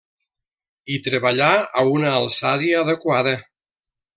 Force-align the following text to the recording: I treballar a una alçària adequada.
I 0.95 0.97
treballar 1.07 1.51
a 1.81 1.85
una 1.99 2.15
alçària 2.21 2.81
adequada. 2.87 3.37